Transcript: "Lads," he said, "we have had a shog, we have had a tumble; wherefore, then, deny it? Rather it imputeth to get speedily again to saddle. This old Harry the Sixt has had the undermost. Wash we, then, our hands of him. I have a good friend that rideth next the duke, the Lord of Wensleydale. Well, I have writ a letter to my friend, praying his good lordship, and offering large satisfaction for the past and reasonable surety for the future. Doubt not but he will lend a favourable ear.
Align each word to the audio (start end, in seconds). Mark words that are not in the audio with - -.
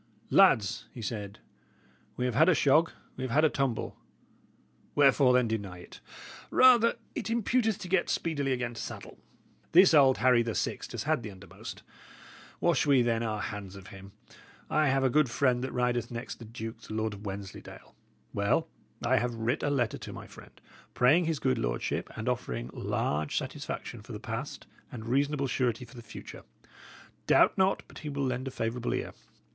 "Lads," 0.31 0.87
he 0.91 1.01
said, 1.03 1.37
"we 2.17 2.25
have 2.25 2.33
had 2.33 2.49
a 2.49 2.55
shog, 2.55 2.91
we 3.17 3.23
have 3.23 3.29
had 3.29 3.45
a 3.45 3.49
tumble; 3.51 3.95
wherefore, 4.95 5.31
then, 5.31 5.47
deny 5.47 5.77
it? 5.77 5.99
Rather 6.49 6.95
it 7.13 7.27
imputeth 7.29 7.77
to 7.77 7.87
get 7.87 8.09
speedily 8.09 8.51
again 8.51 8.73
to 8.73 8.81
saddle. 8.81 9.19
This 9.73 9.93
old 9.93 10.17
Harry 10.17 10.41
the 10.41 10.55
Sixt 10.55 10.93
has 10.93 11.03
had 11.03 11.21
the 11.21 11.29
undermost. 11.29 11.83
Wash 12.59 12.87
we, 12.87 13.03
then, 13.03 13.21
our 13.21 13.41
hands 13.41 13.75
of 13.75 13.89
him. 13.89 14.13
I 14.71 14.87
have 14.87 15.03
a 15.03 15.09
good 15.11 15.29
friend 15.29 15.63
that 15.63 15.71
rideth 15.71 16.09
next 16.09 16.39
the 16.39 16.45
duke, 16.45 16.81
the 16.81 16.95
Lord 16.95 17.13
of 17.13 17.27
Wensleydale. 17.27 17.93
Well, 18.33 18.67
I 19.05 19.17
have 19.17 19.35
writ 19.35 19.61
a 19.61 19.69
letter 19.69 19.99
to 19.99 20.11
my 20.11 20.25
friend, 20.25 20.59
praying 20.95 21.25
his 21.25 21.37
good 21.37 21.59
lordship, 21.59 22.09
and 22.15 22.27
offering 22.27 22.71
large 22.73 23.37
satisfaction 23.37 24.01
for 24.01 24.13
the 24.13 24.19
past 24.19 24.65
and 24.91 25.05
reasonable 25.05 25.45
surety 25.45 25.85
for 25.85 25.95
the 25.95 26.01
future. 26.01 26.41
Doubt 27.27 27.55
not 27.55 27.83
but 27.87 27.99
he 27.99 28.09
will 28.09 28.25
lend 28.25 28.47
a 28.47 28.51
favourable 28.51 28.93
ear. 28.93 29.13